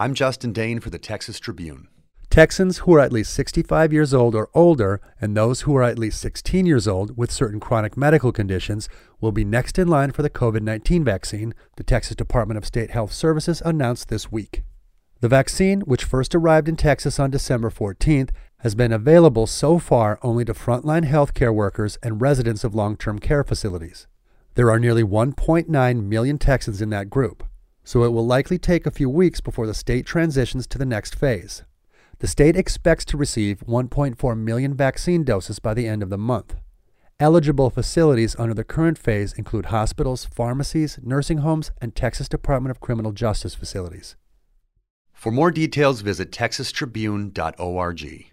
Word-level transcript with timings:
I'm 0.00 0.14
Justin 0.14 0.54
Dehn 0.54 0.82
for 0.82 0.88
the 0.88 0.98
Texas 0.98 1.38
Tribune. 1.38 1.86
Texans 2.30 2.78
who 2.78 2.94
are 2.94 3.00
at 3.00 3.12
least 3.12 3.34
65 3.34 3.92
years 3.92 4.14
old 4.14 4.34
or 4.34 4.48
older 4.54 4.98
and 5.20 5.36
those 5.36 5.60
who 5.60 5.76
are 5.76 5.82
at 5.82 5.98
least 5.98 6.22
16 6.22 6.64
years 6.64 6.88
old 6.88 7.18
with 7.18 7.30
certain 7.30 7.60
chronic 7.60 7.98
medical 7.98 8.32
conditions 8.32 8.88
will 9.20 9.30
be 9.30 9.44
next 9.44 9.78
in 9.78 9.88
line 9.88 10.10
for 10.12 10.22
the 10.22 10.30
COVID 10.30 10.62
19 10.62 11.04
vaccine, 11.04 11.52
the 11.76 11.84
Texas 11.84 12.16
Department 12.16 12.56
of 12.56 12.64
State 12.64 12.92
Health 12.92 13.12
Services 13.12 13.60
announced 13.62 14.08
this 14.08 14.32
week. 14.32 14.62
The 15.20 15.28
vaccine, 15.28 15.82
which 15.82 16.04
first 16.04 16.34
arrived 16.34 16.66
in 16.66 16.76
Texas 16.76 17.20
on 17.20 17.30
December 17.30 17.68
14th, 17.68 18.30
has 18.60 18.74
been 18.74 18.94
available 18.94 19.46
so 19.46 19.78
far 19.78 20.18
only 20.22 20.46
to 20.46 20.54
frontline 20.54 21.06
healthcare 21.06 21.54
workers 21.54 21.98
and 22.02 22.22
residents 22.22 22.64
of 22.64 22.74
long 22.74 22.96
term 22.96 23.18
care 23.18 23.44
facilities. 23.44 24.06
There 24.54 24.70
are 24.70 24.78
nearly 24.78 25.02
1.9 25.02 26.04
million 26.04 26.38
Texans 26.38 26.80
in 26.80 26.88
that 26.88 27.10
group, 27.10 27.44
so 27.84 28.04
it 28.04 28.12
will 28.12 28.26
likely 28.26 28.58
take 28.58 28.86
a 28.86 28.90
few 28.90 29.08
weeks 29.08 29.40
before 29.40 29.66
the 29.66 29.74
state 29.74 30.06
transitions 30.06 30.66
to 30.66 30.78
the 30.78 30.86
next 30.86 31.14
phase. 31.14 31.64
The 32.18 32.26
state 32.26 32.56
expects 32.56 33.04
to 33.06 33.16
receive 33.16 33.64
1.4 33.66 34.38
million 34.38 34.74
vaccine 34.74 35.24
doses 35.24 35.58
by 35.58 35.74
the 35.74 35.86
end 35.86 36.02
of 36.02 36.10
the 36.10 36.18
month. 36.18 36.56
Eligible 37.18 37.70
facilities 37.70 38.36
under 38.38 38.54
the 38.54 38.64
current 38.64 38.98
phase 38.98 39.32
include 39.34 39.66
hospitals, 39.66 40.24
pharmacies, 40.24 40.98
nursing 41.02 41.38
homes, 41.38 41.70
and 41.80 41.94
Texas 41.94 42.28
Department 42.28 42.70
of 42.70 42.80
Criminal 42.80 43.12
Justice 43.12 43.54
facilities. 43.54 44.16
For 45.12 45.30
more 45.30 45.50
details, 45.50 46.00
visit 46.00 46.30
texastribune.org. 46.30 48.30